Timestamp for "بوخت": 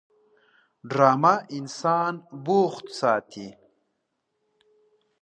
2.45-2.85